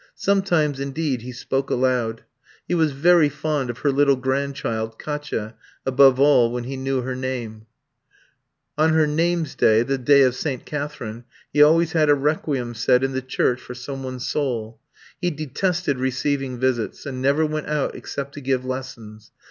Sometimes, 0.15 0.79
indeed, 0.79 1.21
he 1.21 1.31
spoke 1.31 1.69
aloud. 1.69 2.23
He 2.67 2.73
was 2.73 2.91
very 2.91 3.29
fond 3.29 3.69
of 3.69 3.77
her 3.81 3.91
little 3.91 4.15
grandchild, 4.15 4.97
Katia, 4.97 5.53
above 5.85 6.19
all 6.19 6.51
when 6.51 6.63
he 6.63 6.75
knew 6.75 7.01
her 7.03 7.15
name; 7.15 7.67
on 8.79 8.93
her 8.93 9.05
name's 9.05 9.53
day 9.53 9.83
the 9.83 9.99
day 9.99 10.23
of 10.23 10.33
St. 10.33 10.65
Catherine 10.65 11.25
he 11.53 11.61
always 11.61 11.91
had 11.91 12.09
a 12.09 12.15
requiem 12.15 12.73
said 12.73 13.03
in 13.03 13.11
the 13.11 13.21
church 13.21 13.61
for 13.61 13.75
some 13.75 14.01
one's 14.01 14.25
soul. 14.25 14.79
He 15.21 15.29
detested 15.29 15.99
receiving 15.99 16.57
visits, 16.59 17.05
and 17.05 17.21
never 17.21 17.45
went 17.45 17.67
out 17.67 17.93
except 17.95 18.33
to 18.33 18.41
give 18.41 18.65
lessons. 18.65 19.31